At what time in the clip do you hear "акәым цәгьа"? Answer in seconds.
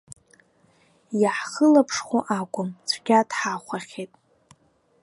2.39-3.19